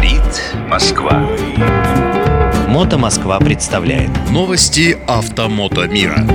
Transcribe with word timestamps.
Говорит 0.00 0.42
Москва. 0.66 1.28
Мото 2.68 2.96
Москва 2.96 3.38
представляет 3.38 4.08
Новости 4.30 4.96
автомото 5.06 5.86
мира. 5.88 6.26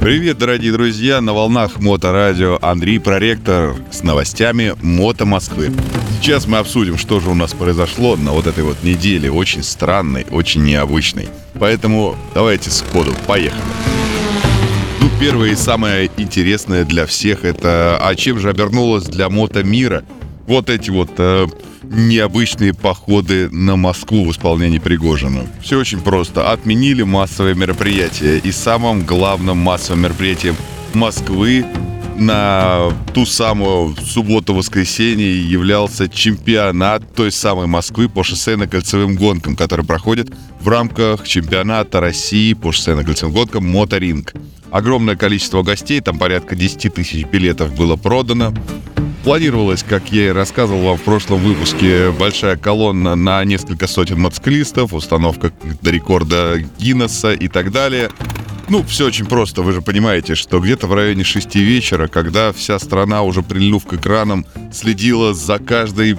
Привет, 0.00 0.38
дорогие 0.38 0.72
друзья! 0.72 1.20
На 1.20 1.34
волнах 1.34 1.80
Моторадио 1.80 2.58
Андрей 2.62 2.98
Проректор 2.98 3.76
с 3.90 4.02
новостями 4.02 4.74
Мото 4.80 5.26
Москвы. 5.26 5.70
Сейчас 6.18 6.46
мы 6.46 6.56
обсудим, 6.56 6.96
что 6.96 7.20
же 7.20 7.28
у 7.28 7.34
нас 7.34 7.52
произошло 7.52 8.16
на 8.16 8.32
вот 8.32 8.46
этой 8.46 8.64
вот 8.64 8.82
неделе, 8.82 9.30
очень 9.30 9.62
странной, 9.62 10.26
очень 10.30 10.64
необычной. 10.64 11.28
Поэтому 11.60 12.16
давайте 12.32 12.70
сходу, 12.70 13.12
поехали. 13.26 13.60
Ну, 15.02 15.10
первое 15.20 15.50
и 15.50 15.56
самое 15.56 16.10
интересное 16.16 16.86
для 16.86 17.04
всех 17.04 17.44
это, 17.44 17.98
а 18.00 18.14
чем 18.14 18.38
же 18.38 18.48
обернулось 18.48 19.04
для 19.04 19.28
мото 19.28 19.62
мира 19.62 20.04
вот 20.46 20.70
эти 20.70 20.90
вот 20.90 21.10
э, 21.18 21.48
необычные 21.90 22.74
походы 22.74 23.48
на 23.50 23.76
Москву 23.76 24.24
в 24.24 24.30
исполнении 24.30 24.78
Пригожина. 24.78 25.46
Все 25.62 25.78
очень 25.78 26.00
просто. 26.00 26.50
Отменили 26.50 27.02
массовые 27.02 27.54
мероприятия. 27.54 28.38
И 28.38 28.52
самым 28.52 29.04
главным 29.04 29.58
массовым 29.58 30.02
мероприятием 30.02 30.56
Москвы 30.94 31.64
на 32.18 32.90
ту 33.12 33.26
самую 33.26 33.94
субботу-воскресенье 33.96 35.48
являлся 35.48 36.08
чемпионат 36.08 37.14
той 37.14 37.30
самой 37.30 37.66
Москвы 37.66 38.08
по 38.08 38.20
шоссейно-кольцевым 38.20 39.14
гонкам, 39.14 39.56
который 39.56 39.84
проходит 39.84 40.32
в 40.60 40.68
рамках 40.68 41.26
чемпионата 41.26 42.00
России 42.00 42.54
по 42.54 42.68
шоссейно-кольцевым 42.70 43.32
гонкам 43.32 43.70
«Моторинг». 43.70 44.32
Огромное 44.70 45.16
количество 45.16 45.62
гостей, 45.62 46.00
там 46.00 46.18
порядка 46.18 46.56
10 46.56 46.94
тысяч 46.94 47.24
билетов 47.26 47.74
было 47.76 47.96
продано. 47.96 48.52
Планировалось, 49.26 49.82
как 49.82 50.12
я 50.12 50.28
и 50.28 50.30
рассказывал 50.30 50.82
вам 50.82 50.98
в 50.98 51.02
прошлом 51.02 51.40
выпуске, 51.40 52.12
большая 52.12 52.56
колонна 52.56 53.16
на 53.16 53.42
несколько 53.42 53.88
сотен 53.88 54.20
мотоциклистов, 54.20 54.94
установка 54.94 55.52
до 55.82 55.90
рекорда 55.90 56.62
Гиннесса 56.78 57.32
и 57.32 57.48
так 57.48 57.72
далее. 57.72 58.08
Ну, 58.68 58.84
все 58.84 59.06
очень 59.06 59.26
просто. 59.26 59.62
Вы 59.62 59.72
же 59.72 59.82
понимаете, 59.82 60.36
что 60.36 60.60
где-то 60.60 60.86
в 60.86 60.94
районе 60.94 61.24
6 61.24 61.56
вечера, 61.56 62.06
когда 62.06 62.52
вся 62.52 62.78
страна 62.78 63.22
уже 63.22 63.42
прильнув 63.42 63.84
к 63.84 63.94
экранам, 63.94 64.46
следила 64.72 65.34
за 65.34 65.58
каждой 65.58 66.16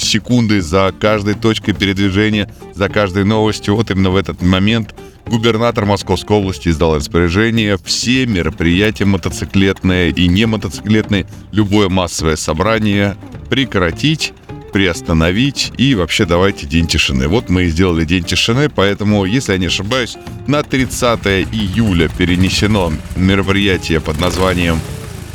секундой, 0.00 0.62
за 0.62 0.92
каждой 0.98 1.34
точкой 1.34 1.74
передвижения, 1.74 2.52
за 2.74 2.88
каждой 2.88 3.24
новостью, 3.24 3.76
вот 3.76 3.92
именно 3.92 4.10
в 4.10 4.16
этот 4.16 4.42
момент 4.42 4.96
губернатор 5.26 5.86
Московской 5.86 6.36
области 6.36 6.68
издал 6.68 6.96
распоряжение 6.96 7.78
все 7.84 8.26
мероприятия 8.26 9.04
мотоциклетные 9.04 10.10
и 10.10 10.28
не 10.28 10.46
мотоциклетные, 10.46 11.26
любое 11.52 11.88
массовое 11.88 12.36
собрание 12.36 13.16
прекратить, 13.48 14.32
приостановить 14.72 15.72
и 15.76 15.94
вообще 15.94 16.24
давайте 16.24 16.66
день 16.66 16.86
тишины. 16.86 17.28
Вот 17.28 17.48
мы 17.48 17.64
и 17.64 17.68
сделали 17.68 18.04
день 18.04 18.24
тишины, 18.24 18.68
поэтому, 18.68 19.24
если 19.24 19.52
я 19.52 19.58
не 19.58 19.66
ошибаюсь, 19.66 20.16
на 20.46 20.62
30 20.62 21.20
июля 21.52 22.08
перенесено 22.08 22.92
мероприятие 23.16 24.00
под 24.00 24.20
названием 24.20 24.80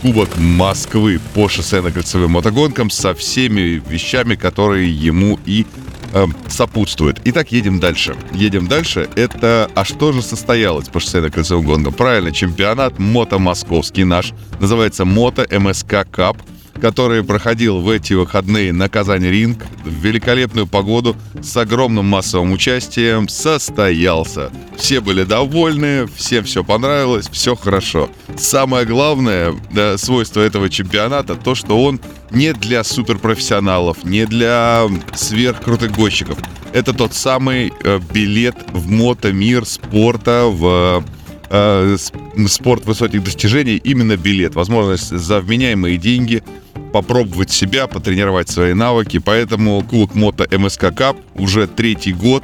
Кубок 0.01 0.37
Москвы 0.37 1.19
по 1.33 1.47
шоссейно-кольцевым 1.47 2.27
мотогонкам 2.27 2.89
со 2.89 3.15
всеми 3.15 3.81
вещами, 3.89 4.35
которые 4.35 4.91
ему 4.91 5.39
и 5.45 5.65
э, 6.13 6.25
сопутствует. 6.47 7.21
Итак, 7.25 7.51
едем 7.51 7.79
дальше. 7.79 8.15
Едем 8.33 8.67
дальше. 8.67 9.09
Это, 9.15 9.69
а 9.75 9.85
что 9.85 10.11
же 10.11 10.21
состоялось 10.21 10.89
по 10.89 10.99
шоссейно-кольцевым 10.99 11.63
гонкам? 11.63 11.93
Правильно, 11.93 12.31
чемпионат 12.31 12.99
мото 12.99 13.39
московский 13.39 14.03
наш. 14.03 14.33
Называется 14.59 15.05
Мото 15.05 15.47
МСК 15.49 16.07
Кап 16.09 16.37
который 16.81 17.23
проходил 17.23 17.81
в 17.81 17.89
эти 17.89 18.13
выходные 18.13 18.73
на 18.73 18.89
Казань 18.89 19.25
Ринг 19.25 19.65
в 19.83 19.89
великолепную 19.89 20.67
погоду 20.67 21.15
с 21.41 21.55
огромным 21.57 22.05
массовым 22.05 22.51
участием, 22.51 23.27
состоялся. 23.27 24.51
Все 24.77 25.01
были 25.01 25.23
довольны, 25.23 26.07
всем 26.07 26.43
все 26.43 26.63
понравилось, 26.63 27.29
все 27.31 27.55
хорошо. 27.55 28.09
Самое 28.37 28.85
главное 28.85 29.55
да, 29.71 29.97
свойство 29.97 30.41
этого 30.41 30.69
чемпионата 30.69 31.35
то, 31.35 31.55
что 31.55 31.83
он 31.83 31.99
не 32.31 32.53
для 32.53 32.83
суперпрофессионалов, 32.83 34.03
не 34.03 34.25
для 34.25 34.87
сверхкрутых 35.15 35.91
гонщиков. 35.91 36.37
Это 36.73 36.93
тот 36.93 37.13
самый 37.13 37.73
э, 37.83 37.99
билет 38.13 38.55
в 38.71 38.89
мотомир 38.89 39.65
спорта, 39.65 40.45
в 40.45 41.03
э, 41.49 41.97
спорт 42.47 42.85
высоких 42.85 43.23
достижений, 43.23 43.77
именно 43.77 44.17
билет. 44.17 44.55
Возможность 44.55 45.09
за 45.09 45.39
вменяемые 45.39 45.97
деньги 45.97 46.43
попробовать 46.91 47.51
себя, 47.51 47.87
потренировать 47.87 48.49
свои 48.49 48.73
навыки. 48.73 49.19
Поэтому 49.19 49.83
клуб 49.83 50.15
Мото 50.15 50.47
МСК 50.57 50.93
Кап 50.93 51.17
уже 51.35 51.67
третий 51.67 52.13
год 52.13 52.43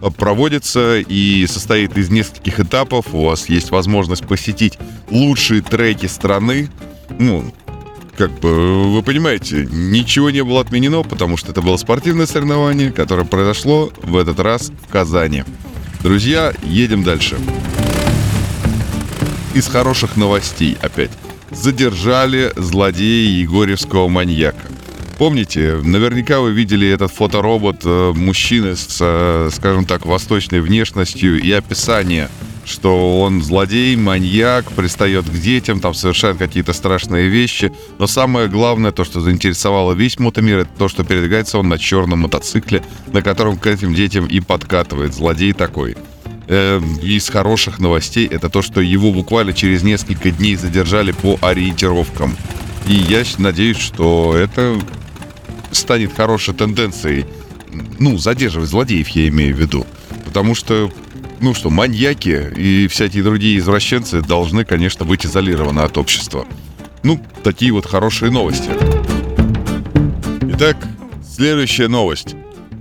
э, 0.00 0.10
проводится 0.10 0.98
и 0.98 1.46
состоит 1.46 1.96
из 1.96 2.10
нескольких 2.10 2.60
этапов. 2.60 3.06
У 3.12 3.24
вас 3.24 3.48
есть 3.48 3.70
возможность 3.70 4.26
посетить 4.26 4.78
лучшие 5.10 5.62
треки 5.62 6.06
страны. 6.06 6.68
Ну, 7.18 7.52
как 8.16 8.30
бы 8.40 8.92
вы 8.92 9.02
понимаете, 9.02 9.66
ничего 9.70 10.30
не 10.30 10.44
было 10.44 10.60
отменено, 10.60 11.02
потому 11.02 11.36
что 11.36 11.52
это 11.52 11.62
было 11.62 11.76
спортивное 11.76 12.26
соревнование, 12.26 12.92
которое 12.92 13.24
произошло 13.24 13.92
в 14.02 14.16
этот 14.16 14.38
раз 14.40 14.70
в 14.86 14.90
Казани. 14.90 15.44
Друзья, 16.02 16.52
едем 16.62 17.02
дальше. 17.02 17.38
Из 19.54 19.66
хороших 19.68 20.16
новостей 20.16 20.76
опять 20.82 21.10
задержали 21.54 22.52
злодея 22.56 23.30
Егорьевского 23.40 24.08
маньяка. 24.08 24.62
Помните, 25.18 25.80
наверняка 25.82 26.40
вы 26.40 26.50
видели 26.50 26.88
этот 26.88 27.12
фоторобот 27.12 27.82
э, 27.84 28.12
мужчины 28.16 28.74
с, 28.74 28.98
э, 29.00 29.48
скажем 29.52 29.84
так, 29.84 30.06
восточной 30.06 30.60
внешностью 30.60 31.40
и 31.40 31.52
описание, 31.52 32.28
что 32.64 33.20
он 33.20 33.40
злодей, 33.40 33.94
маньяк, 33.94 34.72
пристает 34.72 35.24
к 35.26 35.32
детям, 35.32 35.78
там 35.78 35.94
совершает 35.94 36.38
какие-то 36.38 36.72
страшные 36.72 37.28
вещи. 37.28 37.72
Но 37.98 38.08
самое 38.08 38.48
главное, 38.48 38.90
то, 38.90 39.04
что 39.04 39.20
заинтересовало 39.20 39.92
весь 39.92 40.18
мотомир, 40.18 40.58
это 40.58 40.70
то, 40.78 40.88
что 40.88 41.04
передвигается 41.04 41.58
он 41.58 41.68
на 41.68 41.78
черном 41.78 42.20
мотоцикле, 42.20 42.82
на 43.12 43.22
котором 43.22 43.56
к 43.56 43.66
этим 43.68 43.94
детям 43.94 44.26
и 44.26 44.40
подкатывает. 44.40 45.14
Злодей 45.14 45.52
такой 45.52 45.96
э, 46.48 46.80
из 47.02 47.28
хороших 47.28 47.78
новостей 47.78 48.26
это 48.26 48.48
то, 48.48 48.62
что 48.62 48.80
его 48.80 49.12
буквально 49.12 49.52
через 49.52 49.82
несколько 49.82 50.30
дней 50.30 50.56
задержали 50.56 51.12
по 51.12 51.38
ориентировкам. 51.40 52.36
И 52.86 52.94
я 52.94 53.24
надеюсь, 53.38 53.78
что 53.78 54.36
это 54.36 54.78
станет 55.72 56.14
хорошей 56.14 56.54
тенденцией. 56.54 57.26
Ну, 57.98 58.18
задерживать 58.18 58.68
злодеев, 58.68 59.08
я 59.08 59.28
имею 59.28 59.54
в 59.56 59.58
виду. 59.58 59.86
Потому 60.24 60.54
что, 60.54 60.92
ну 61.40 61.54
что, 61.54 61.70
маньяки 61.70 62.52
и 62.56 62.88
всякие 62.88 63.22
другие 63.22 63.58
извращенцы 63.58 64.20
должны, 64.20 64.64
конечно, 64.64 65.04
быть 65.04 65.26
изолированы 65.26 65.80
от 65.80 65.96
общества. 65.98 66.46
Ну, 67.02 67.20
такие 67.42 67.72
вот 67.72 67.86
хорошие 67.86 68.30
новости. 68.30 68.70
Итак, 70.52 70.76
следующая 71.26 71.88
новость. 71.88 72.34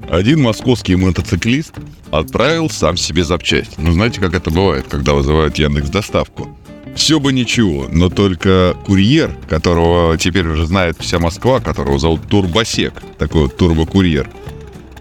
Один 0.10 0.42
московский 0.42 0.96
мотоциклист 0.96 1.74
отправил 2.20 2.70
сам 2.70 2.96
себе 2.98 3.24
запчасть. 3.24 3.78
Ну, 3.78 3.92
знаете, 3.92 4.22
как 4.22 4.34
это 4.34 4.52
бывает, 4.52 4.86
когда 4.90 5.14
вызывают 5.14 5.58
Яндекс 5.58 5.90
доставку. 5.90 6.56
Все 6.96 7.20
бы 7.20 7.34
ничего, 7.34 7.88
но 7.92 8.10
только 8.10 8.76
курьер, 8.86 9.36
которого 9.50 10.16
теперь 10.18 10.48
уже 10.48 10.68
знает 10.68 10.96
вся 11.00 11.18
Москва, 11.18 11.60
которого 11.60 11.98
зовут 11.98 12.28
Турбосек, 12.30 12.94
такой 13.18 13.44
вот 13.44 13.58
турбокурьер, 13.58 14.30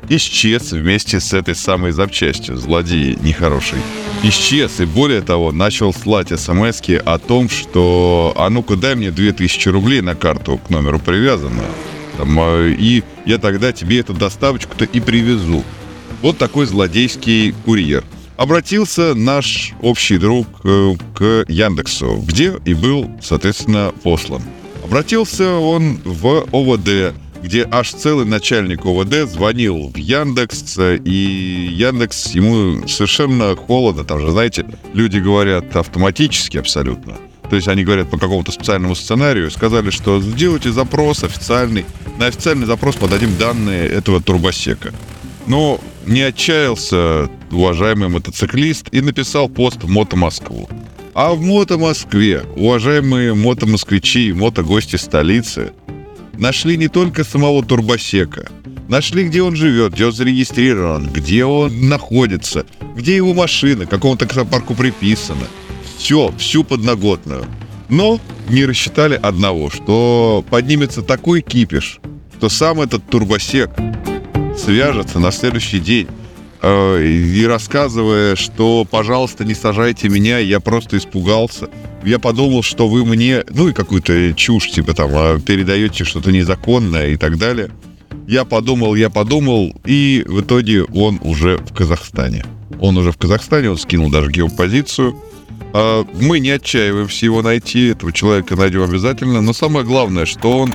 исчез 0.09 0.73
вместе 0.73 1.21
с 1.21 1.35
этой 1.35 1.55
самой 1.55 1.93
запчастью, 1.93 2.57
злодей 2.57 3.19
нехороший. 3.21 3.79
Исчез 4.23 4.81
и 4.81 4.87
более 4.87 5.21
того 5.21 5.53
начал 5.53 5.93
слать 5.93 6.29
смс 6.41 6.81
о 7.05 7.19
том, 7.19 7.51
что 7.51 8.33
«А 8.37 8.49
ну-ка 8.49 8.77
дай 8.77 8.95
мне 8.95 9.11
2000 9.11 9.69
рублей 9.69 10.01
на 10.01 10.15
карту 10.15 10.59
к 10.59 10.71
номеру 10.71 10.99
привязано, 10.99 11.63
там, 12.17 12.39
а, 12.41 12.69
и 12.69 13.03
я 13.27 13.37
тогда 13.37 13.73
тебе 13.73 14.01
эту 14.01 14.15
доставочку-то 14.15 14.87
и 14.87 14.99
привезу». 14.99 15.63
Вот 16.23 16.39
такой 16.39 16.67
злодейский 16.67 17.53
курьер. 17.65 18.05
Обратился 18.37 19.15
наш 19.15 19.73
общий 19.83 20.19
друг 20.19 20.47
э, 20.65 20.95
к 21.15 21.45
Яндексу, 21.49 22.23
где 22.27 22.55
и 22.65 22.75
был, 22.75 23.11
соответственно, 23.21 23.93
послан. 24.05 24.43
Обратился 24.85 25.55
он 25.57 26.01
в 26.05 26.47
ОВД, 26.53 27.15
где 27.43 27.67
аж 27.71 27.91
целый 27.91 28.25
начальник 28.25 28.87
ОВД 28.87 29.29
звонил 29.29 29.91
в 29.93 29.97
Яндекс, 29.97 30.79
и 31.05 31.69
Яндекс 31.73 32.29
ему 32.35 32.87
совершенно 32.87 33.57
холодно, 33.57 34.05
там 34.05 34.21
же, 34.21 34.31
знаете, 34.31 34.65
люди 34.95 35.19
говорят 35.19 35.75
автоматически 35.75 36.59
абсолютно. 36.59 37.17
То 37.51 37.57
есть 37.57 37.69
они 37.69 37.85
говорят 37.85 38.11
по 38.11 38.19
какому-то 38.19 38.53
специальному 38.53 38.95
сценарию, 38.95 39.51
сказали, 39.51 39.91
что 39.91 40.21
сделайте 40.21 40.71
запрос 40.71 41.25
официальный, 41.25 41.85
на 42.19 42.27
официальный 42.27 42.67
запрос 42.67 42.95
подадим 42.95 43.37
данные 43.37 43.89
этого 43.89 44.23
турбосека. 44.23 44.95
Но 45.47 45.81
не 46.07 46.23
отчаялся 46.23 47.29
уважаемый 47.51 48.09
мотоциклист 48.09 48.89
и 48.93 49.01
написал 49.01 49.49
пост 49.49 49.83
в 49.83 49.89
Мото 49.89 50.17
Москву. 50.17 50.69
А 51.15 51.33
в 51.35 51.43
Мото 51.43 51.79
Москве 51.79 52.45
уважаемые 52.57 53.35
мотомосквичи 53.35 54.29
и 54.29 54.33
мотогости 54.33 54.97
столицы 54.97 55.73
нашли 56.35 56.77
не 56.77 56.89
только 56.89 57.25
самого 57.25 57.65
Турбосека, 57.65 58.49
Нашли, 58.93 59.25
где 59.25 59.43
он 59.43 59.57
живет, 59.57 59.95
где 59.95 60.05
он 60.05 60.13
зарегистрирован, 60.13 61.09
где 61.09 61.47
он 61.47 61.89
находится, 61.89 62.67
где 62.95 63.17
его 63.17 63.33
машина, 63.33 63.87
к 63.87 63.89
какому 63.89 64.19
таксопарку 64.19 64.75
приписана. 64.75 65.47
Все, 65.97 66.31
всю 66.37 66.63
подноготную. 66.63 67.47
Но 67.89 68.21
не 68.51 68.67
рассчитали 68.67 69.15
одного, 69.15 69.71
что 69.71 70.45
поднимется 70.51 71.01
такой 71.01 71.41
кипиш, 71.41 72.01
что 72.37 72.51
сам 72.51 72.83
этот 72.83 73.09
турбосек 73.09 73.71
свяжется 74.63 75.19
на 75.19 75.33
следующий 75.33 75.81
день 75.81 76.07
э, 76.61 77.05
и 77.05 77.45
рассказывая, 77.47 78.37
что, 78.37 78.87
пожалуйста, 78.89 79.45
не 79.45 79.55
сажайте 79.55 80.09
меня, 80.09 80.39
я 80.39 80.61
просто 80.61 80.99
испугался. 80.99 81.69
Я 82.05 82.19
подумал, 82.19 82.63
что 82.63 82.89
вы 82.89 83.05
мне, 83.05 83.45
ну 83.51 83.69
и 83.69 83.73
какую-то 83.73 84.35
чушь, 84.35 84.71
типа 84.71 84.95
там, 84.95 85.11
а, 85.15 85.39
передаете 85.41 86.05
что-то 86.05 86.33
незаконное 86.33 87.09
и 87.09 87.17
так 87.17 87.39
далее. 87.39 87.71
Я 88.27 88.45
подумал, 88.45 88.95
я 88.95 89.11
подумал, 89.11 89.75
и 89.85 90.25
в 90.27 90.41
итоге 90.41 90.85
он 90.85 91.19
уже 91.23 91.59
в 91.59 91.73
Казахстане. 91.75 92.45
Он 92.81 92.97
уже 92.97 93.13
в 93.13 93.19
Казахстане, 93.19 93.71
он 93.71 93.79
скинул 93.79 94.11
даже 94.11 94.31
геопозицию. 94.31 95.17
А, 95.73 96.05
мы 96.21 96.39
не 96.39 96.51
отчаиваемся 96.51 97.27
его 97.27 97.43
найти, 97.43 97.89
этого 97.89 98.13
человека 98.13 98.57
найдем 98.57 98.83
обязательно, 98.83 99.41
но 99.41 99.53
самое 99.53 99.85
главное, 99.85 100.27
что 100.27 100.59
он 100.59 100.73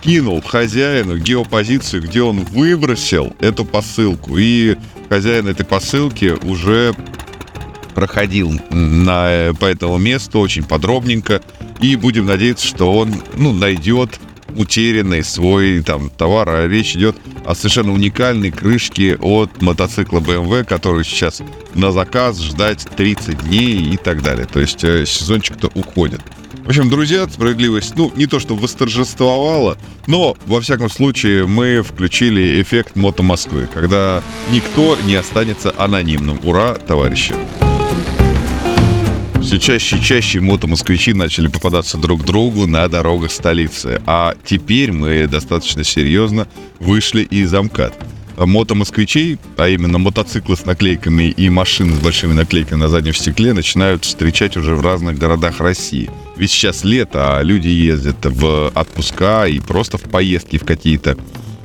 скинул 0.00 0.40
хозяину 0.40 1.18
геопозицию, 1.18 2.02
где 2.02 2.22
он 2.22 2.44
выбросил 2.44 3.34
эту 3.38 3.64
посылку. 3.64 4.38
И 4.38 4.76
хозяин 5.08 5.46
этой 5.46 5.66
посылки 5.66 6.36
уже 6.42 6.94
проходил 7.94 8.52
на, 8.70 9.52
по 9.58 9.66
этому 9.66 9.98
месту 9.98 10.40
очень 10.40 10.64
подробненько. 10.64 11.42
И 11.80 11.96
будем 11.96 12.26
надеяться, 12.26 12.66
что 12.66 12.92
он 12.92 13.22
ну, 13.36 13.52
найдет 13.52 14.18
утерянный 14.56 15.22
свой 15.22 15.82
там 15.82 16.08
товар. 16.08 16.48
А 16.48 16.66
речь 16.66 16.96
идет 16.96 17.16
о 17.44 17.54
совершенно 17.54 17.92
уникальной 17.92 18.50
крышке 18.50 19.16
от 19.16 19.60
мотоцикла 19.60 20.20
BMW, 20.20 20.64
который 20.64 21.04
сейчас 21.04 21.42
на 21.74 21.92
заказ 21.92 22.40
ждать 22.40 22.86
30 22.96 23.48
дней 23.48 23.92
и 23.92 23.96
так 23.98 24.22
далее. 24.22 24.46
То 24.46 24.60
есть 24.60 24.82
э, 24.82 25.04
сезончик-то 25.04 25.70
уходит. 25.74 26.20
В 26.70 26.72
общем, 26.72 26.88
друзья, 26.88 27.28
справедливость, 27.28 27.96
ну, 27.96 28.12
не 28.14 28.26
то 28.26 28.38
что 28.38 28.54
восторжествовала, 28.54 29.76
но, 30.06 30.36
во 30.46 30.60
всяком 30.60 30.88
случае, 30.88 31.44
мы 31.44 31.82
включили 31.82 32.62
эффект 32.62 32.94
Мото 32.94 33.24
Москвы, 33.24 33.68
когда 33.74 34.22
никто 34.52 34.96
не 35.04 35.16
останется 35.16 35.74
анонимным. 35.76 36.38
Ура, 36.44 36.74
товарищи! 36.74 37.34
Все 39.42 39.58
чаще 39.58 39.96
и 39.96 40.00
чаще 40.00 40.38
мотомосквичи 40.38 41.10
начали 41.10 41.48
попадаться 41.48 41.98
друг 41.98 42.24
другу 42.24 42.68
на 42.68 42.86
дорогах 42.86 43.32
столицы. 43.32 44.00
А 44.06 44.36
теперь 44.44 44.92
мы 44.92 45.26
достаточно 45.26 45.82
серьезно 45.82 46.46
вышли 46.78 47.22
из 47.22 47.52
МКАД. 47.52 47.94
Мотомосквичей, 48.36 49.38
а 49.56 49.68
именно 49.68 49.98
мотоциклы 49.98 50.56
с 50.56 50.64
наклейками 50.64 51.24
и 51.24 51.50
машины 51.50 51.96
с 51.96 51.98
большими 51.98 52.32
наклейками 52.32 52.78
на 52.78 52.88
заднем 52.88 53.12
стекле 53.12 53.54
начинают 53.54 54.04
встречать 54.04 54.56
уже 54.56 54.76
в 54.76 54.82
разных 54.82 55.18
городах 55.18 55.58
России. 55.58 56.08
Ведь 56.40 56.50
сейчас 56.52 56.84
лето, 56.84 57.36
а 57.36 57.42
люди 57.42 57.68
ездят 57.68 58.24
в 58.24 58.72
отпуска 58.74 59.44
и 59.46 59.60
просто 59.60 59.98
в 59.98 60.04
поездки 60.04 60.56
в 60.56 60.64
какие-то 60.64 61.18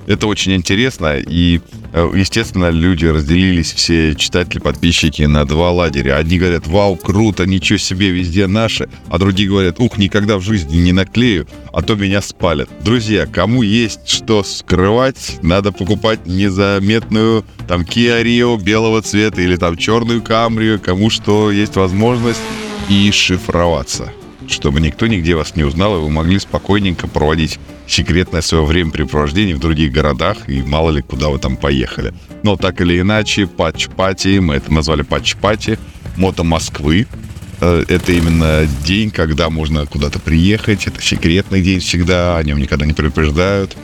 это 0.06 0.27
очень 0.27 0.54
интересно, 0.54 1.16
и, 1.18 1.62
э, 1.94 2.12
естественно, 2.13 2.69
люди 2.69 3.06
разделились, 3.06 3.72
все 3.72 4.13
читатели, 4.16 4.60
подписчики, 4.60 5.24
на 5.24 5.45
два 5.45 5.72
лагеря. 5.72 6.18
Одни 6.18 6.38
говорят, 6.38 6.68
вау, 6.68 6.98
круто, 6.98 7.45
ничего 7.45 7.77
себе, 7.77 8.10
везде 8.10 8.48
наши, 8.48 8.89
а 9.07 9.18
другие 9.18 9.48
говорят, 9.48 9.80
ух, 9.80 9.98
никогда 9.98 10.38
в 10.38 10.42
жизни 10.42 10.75
не 10.75 10.92
наклею, 10.92 11.48
а 11.72 11.81
то 11.81 11.95
меня 11.95 12.22
спалят. 12.22 12.69
Друзья, 12.83 13.25
кому 13.25 13.62
есть 13.63 14.10
что 14.10 14.44
скрывать, 14.44 15.39
надо 15.42 15.72
покупать 15.72 16.27
незаметную 16.27 17.45
там 17.68 17.81
Kia 17.83 18.24
Rio 18.24 18.62
белого 18.62 19.01
цвета 19.01 19.42
или 19.42 19.56
там 19.56 19.77
черную 19.77 20.22
Camry, 20.22 20.80
кому 20.80 21.10
что 21.10 21.50
есть 21.50 21.77
возможность 21.77 22.42
и 22.89 23.10
шифроваться 23.12 24.12
чтобы 24.52 24.82
никто 24.82 25.08
нигде 25.08 25.36
вас 25.36 25.56
не 25.56 25.64
узнал, 25.64 25.98
и 25.98 26.02
вы 26.02 26.10
могли 26.10 26.40
спокойненько 26.40 27.08
проводить 27.08 27.60
секретное 27.88 28.42
свое 28.42 28.66
времяпрепровождение 28.66 29.56
в 29.56 29.60
других 29.60 29.92
городах, 29.92 30.50
и 30.50 30.62
мало 30.62 30.92
ли 30.92 31.02
куда 31.02 31.30
вы 31.30 31.40
там 31.40 31.58
поехали. 31.58 32.14
Но 32.44 32.56
так 32.56 32.82
или 32.82 33.00
иначе, 33.00 33.48
patch 33.48 33.89
party, 33.89 34.40
мы 34.40 34.56
это 34.56 34.74
назвали 34.74 35.04
patch 35.04 35.38
party, 35.38 35.80
мото 36.18 36.44
Москвы, 36.44 37.08
э, 37.62 37.86
это 37.88 38.12
именно 38.12 38.68
день, 38.86 39.12
когда 39.12 39.50
можно 39.50 39.86
куда-то 39.86 40.20
приехать. 40.20 40.88
Это 40.88 41.02
секретный 41.02 41.62
день 41.62 41.80
всегда, 41.80 42.38
о 42.38 42.44
нем 42.44 42.60
никогда 42.60 42.86
не 42.86 42.94
предупреждают. 42.94 43.76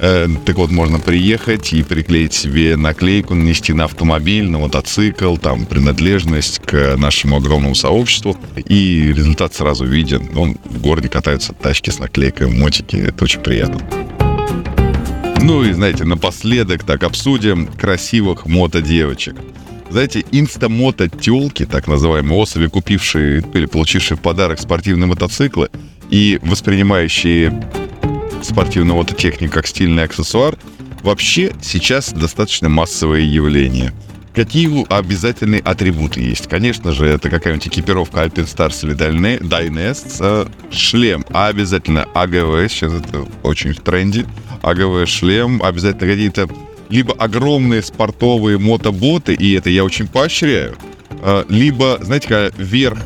Э, 0.00 0.28
так 0.44 0.56
вот, 0.56 0.70
можно 0.70 1.00
приехать 1.00 1.72
и 1.72 1.82
приклеить 1.82 2.32
себе 2.32 2.76
наклейку, 2.76 3.34
нанести 3.34 3.72
на 3.72 3.84
автомобиль, 3.84 4.48
на 4.48 4.58
мотоцикл, 4.58 5.36
там, 5.36 5.66
принадлежность 5.66 6.60
к 6.60 6.96
нашему 6.96 7.36
огромному 7.36 7.74
сообществу. 7.74 8.36
И 8.56 9.12
результат 9.14 9.54
сразу 9.54 9.84
виден. 9.84 10.30
Он 10.36 10.56
в 10.64 10.80
городе 10.80 11.08
катаются 11.08 11.52
тачки 11.52 11.90
с 11.90 11.98
наклейкой, 11.98 12.48
мотики. 12.48 12.96
Это 12.96 13.24
очень 13.24 13.40
приятно. 13.40 13.80
Ну 15.42 15.64
и, 15.64 15.72
знаете, 15.72 16.04
напоследок 16.04 16.84
так 16.84 17.02
обсудим 17.02 17.66
красивых 17.66 18.46
мото-девочек. 18.46 19.36
Знаете, 19.90 20.24
инстамото-телки, 20.32 21.64
так 21.64 21.86
называемые 21.88 22.38
особи, 22.38 22.66
купившие 22.66 23.42
или 23.54 23.66
получившие 23.66 24.18
в 24.18 24.20
подарок 24.20 24.60
спортивные 24.60 25.06
мотоциклы 25.06 25.70
и 26.10 26.38
воспринимающие 26.42 27.62
спортивная 28.42 28.94
мототехника 28.94 29.54
как 29.54 29.66
стильный 29.66 30.04
аксессуар, 30.04 30.56
вообще 31.02 31.52
сейчас 31.62 32.12
достаточно 32.12 32.68
массовое 32.68 33.20
явление. 33.20 33.92
Какие 34.34 34.86
обязательные 34.92 35.60
атрибуты 35.60 36.20
есть? 36.20 36.48
Конечно 36.48 36.92
же, 36.92 37.06
это 37.06 37.28
какая-нибудь 37.28 37.66
экипировка 37.66 38.22
Alpinstars 38.24 38.86
или 38.86 38.94
Dynest, 38.94 40.16
э, 40.20 40.46
шлем, 40.70 41.24
а 41.30 41.48
обязательно 41.48 42.04
АГВ, 42.14 42.70
сейчас 42.70 42.92
это 42.92 43.26
очень 43.42 43.72
в 43.72 43.80
тренде, 43.80 44.26
АГВ 44.62 45.08
шлем, 45.08 45.60
обязательно 45.60 46.12
какие-то 46.12 46.48
либо 46.88 47.14
огромные 47.14 47.82
спортовые 47.82 48.58
мотоботы, 48.58 49.34
и 49.34 49.54
это 49.54 49.70
я 49.70 49.84
очень 49.84 50.06
поощряю, 50.06 50.76
э, 51.10 51.44
либо, 51.48 51.98
знаете, 52.00 52.28
как 52.28 52.58
верх 52.58 52.98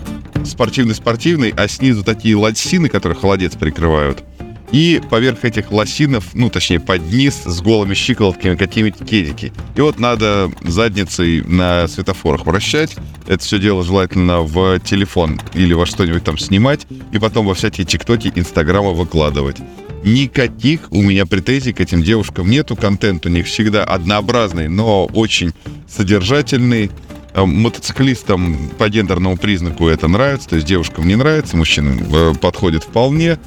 спортивный-спортивный, 0.45 1.55
а 1.57 1.67
снизу 1.67 2.05
такие 2.05 2.37
лосины, 2.37 2.89
которые 2.89 3.19
холодец 3.19 3.55
прикрывают– 3.55 4.23
и 4.73 5.01
поверх 5.11 5.45
этих 5.45 5.71
лосинов, 5.71 6.35
ну, 6.35 6.51
точнее, 6.51 6.81
под 6.81 7.03
низ 7.13 7.43
с 7.45 7.61
голыми 7.61 7.95
щиколотками 7.95 8.57
какие-нибудь 8.57 9.07
кедики. 9.07 9.53
И 9.77 9.81
вот 9.81 9.99
надо 10.01 10.51
задницей 10.63 11.43
на 11.43 11.87
светофорах 11.87 12.47
вращать. 12.47 12.97
Это 13.27 13.45
все 13.45 13.59
дело 13.59 13.85
желательно 13.85 14.41
в 14.41 14.81
телефон 14.81 15.39
или 15.55 15.75
во 15.75 15.87
что-нибудь 15.87 16.25
там 16.25 16.39
снимать, 16.39 16.87
и 17.13 17.19
потом 17.19 17.47
во 17.47 17.55
всякие 17.55 17.87
тиктоки, 17.87 18.33
инстаграма 18.35 18.91
выкладывать. 18.91 19.59
Никаких 20.05 20.91
у 20.91 21.01
меня 21.01 21.27
претензий 21.27 21.73
к 21.73 21.81
этим 21.81 22.03
девушкам 22.03 22.51
нету. 22.51 22.75
Контент 22.75 23.25
у 23.27 23.29
них 23.29 23.47
всегда 23.47 23.85
однообразный, 23.85 24.69
но 24.69 25.05
очень 25.05 25.53
содержательный. 25.89 26.91
Э, 27.35 27.45
мотоциклистам 27.45 28.71
по 28.79 28.89
гендерному 28.89 29.37
признаку 29.37 29.89
это 29.89 30.09
нравится, 30.09 30.51
то 30.51 30.57
есть 30.57 30.67
девушкам 30.67 31.07
не 31.07 31.17
нравится, 31.17 31.57
мужчинам 31.57 32.01
э, 32.13 32.35
подходит 32.35 32.85
вполне. 32.85 33.39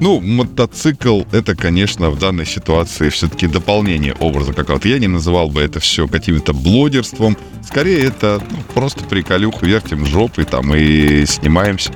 Ну, 0.00 0.20
мотоцикл 0.20 1.22
это, 1.32 1.54
конечно, 1.54 2.10
в 2.10 2.18
данной 2.18 2.46
ситуации 2.46 3.08
все-таки 3.08 3.46
дополнение 3.46 4.14
образа 4.14 4.52
какого-то. 4.52 4.88
Я 4.88 4.98
не 4.98 5.06
называл 5.06 5.48
бы 5.48 5.60
это 5.60 5.80
все 5.80 6.08
каким-то 6.08 6.52
блогерством. 6.52 7.36
Скорее, 7.62 8.04
это 8.04 8.42
ну, 8.50 8.58
просто 8.74 9.04
приколюха, 9.04 9.64
вертим 9.66 10.04
жопой 10.04 10.44
там 10.44 10.74
и 10.74 11.24
снимаемся. 11.26 11.92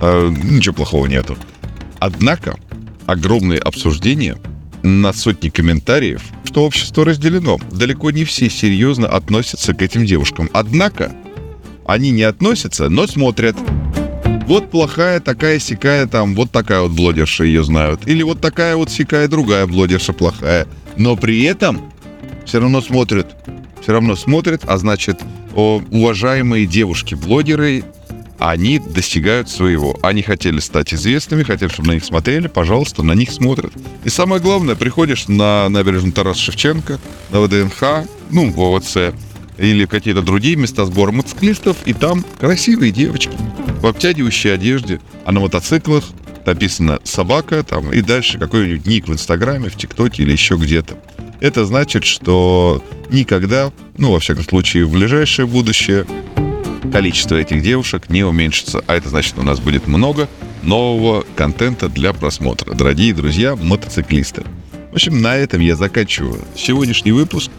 Э, 0.00 0.30
ничего 0.30 0.74
плохого 0.74 1.06
нету. 1.06 1.36
Однако, 1.98 2.56
огромные 3.06 3.58
обсуждения 3.58 4.36
на 4.82 5.12
сотни 5.12 5.48
комментариев, 5.48 6.22
что 6.44 6.64
общество 6.64 7.04
разделено. 7.04 7.58
Далеко 7.70 8.10
не 8.10 8.24
все 8.24 8.48
серьезно 8.48 9.08
относятся 9.08 9.74
к 9.74 9.82
этим 9.82 10.06
девушкам. 10.06 10.48
Однако, 10.52 11.12
они 11.86 12.10
не 12.10 12.22
относятся, 12.22 12.88
но 12.88 13.06
смотрят 13.06 13.56
вот 14.50 14.68
плохая 14.68 15.20
такая 15.20 15.60
сикая 15.60 16.08
там, 16.08 16.34
вот 16.34 16.50
такая 16.50 16.80
вот 16.80 16.90
блогерша 16.90 17.44
ее 17.44 17.62
знают. 17.62 18.08
Или 18.08 18.24
вот 18.24 18.40
такая 18.40 18.74
вот 18.74 18.90
сикая 18.90 19.28
другая 19.28 19.64
блогерша 19.68 20.12
плохая. 20.12 20.66
Но 20.96 21.14
при 21.14 21.44
этом 21.44 21.92
все 22.46 22.58
равно 22.58 22.80
смотрят. 22.80 23.36
Все 23.80 23.92
равно 23.92 24.16
смотрят, 24.16 24.62
а 24.66 24.76
значит, 24.76 25.20
о, 25.54 25.80
уважаемые 25.92 26.66
девушки-блогеры, 26.66 27.84
они 28.40 28.80
достигают 28.80 29.48
своего. 29.48 29.96
Они 30.02 30.20
хотели 30.20 30.58
стать 30.58 30.92
известными, 30.94 31.44
хотели, 31.44 31.68
чтобы 31.68 31.90
на 31.90 31.92
них 31.92 32.04
смотрели, 32.04 32.48
пожалуйста, 32.48 33.04
на 33.04 33.12
них 33.12 33.30
смотрят. 33.30 33.72
И 34.02 34.08
самое 34.08 34.42
главное, 34.42 34.74
приходишь 34.74 35.28
на 35.28 35.68
набережную 35.68 36.12
Тарас 36.12 36.38
Шевченко, 36.38 36.98
на 37.30 37.40
ВДНХ, 37.40 38.08
ну, 38.30 38.50
в 38.50 38.60
ОВЦ, 38.60 39.14
или 39.58 39.84
какие-то 39.84 40.22
другие 40.22 40.56
места 40.56 40.86
сбора 40.86 41.12
мотоциклистов, 41.12 41.76
и 41.84 41.92
там 41.92 42.24
красивые 42.40 42.90
девочки 42.90 43.36
в 43.80 43.86
обтягивающей 43.86 44.52
одежде, 44.52 45.00
а 45.24 45.32
на 45.32 45.40
мотоциклах 45.40 46.04
написано 46.46 47.00
«собака», 47.04 47.62
там, 47.62 47.92
и 47.92 48.00
дальше 48.00 48.38
какой-нибудь 48.38 48.86
ник 48.86 49.08
в 49.08 49.12
Инстаграме, 49.12 49.68
в 49.68 49.76
ТикТоке 49.76 50.22
или 50.22 50.32
еще 50.32 50.56
где-то. 50.56 50.96
это 51.40 51.64
значит, 51.64 52.04
что 52.04 52.82
никогда, 53.10 53.72
ну, 53.96 54.12
во 54.12 54.20
всяком 54.20 54.44
случае, 54.44 54.84
в 54.84 54.92
ближайшее 54.92 55.46
будущее 55.46 56.06
количество 56.92 57.36
этих 57.36 57.62
девушек 57.62 58.10
не 58.10 58.24
уменьшится. 58.24 58.82
А 58.86 58.94
это 58.94 59.08
значит, 59.08 59.38
у 59.38 59.42
нас 59.42 59.60
будет 59.60 59.86
много 59.86 60.28
нового 60.62 61.24
контента 61.36 61.88
для 61.88 62.12
просмотра. 62.12 62.74
Дорогие 62.74 63.14
друзья, 63.14 63.56
мотоциклисты. 63.56 64.42
В 64.90 64.94
общем, 64.94 65.22
на 65.22 65.36
этом 65.36 65.60
я 65.60 65.76
заканчиваю 65.76 66.40
сегодняшний 66.56 67.12
выпуск 67.12 67.50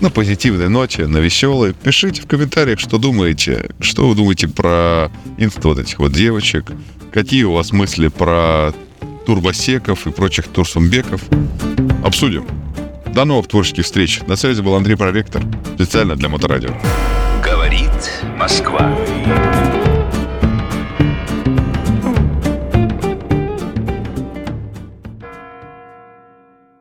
на 0.00 0.10
позитивной 0.10 0.68
ноте, 0.68 1.06
на 1.06 1.18
веселой. 1.18 1.74
Пишите 1.74 2.22
в 2.22 2.26
комментариях, 2.26 2.78
что 2.80 2.98
думаете, 2.98 3.70
что 3.80 4.08
вы 4.08 4.14
думаете 4.14 4.48
про 4.48 5.10
инста 5.38 5.68
вот 5.68 5.78
этих 5.78 5.98
вот 5.98 6.12
девочек, 6.12 6.72
какие 7.12 7.44
у 7.44 7.52
вас 7.52 7.72
мысли 7.72 8.08
про 8.08 8.72
турбосеков 9.26 10.06
и 10.06 10.10
прочих 10.10 10.46
турсумбеков. 10.48 11.22
Обсудим. 12.04 12.46
До 13.12 13.24
новых 13.24 13.48
творческих 13.48 13.84
встреч. 13.84 14.20
На 14.26 14.36
связи 14.36 14.60
был 14.60 14.74
Андрей 14.74 14.96
Проректор, 14.96 15.42
специально 15.74 16.16
для 16.16 16.28
Моторадио. 16.28 16.70
Говорит 17.42 17.90
Москва. 18.38 18.96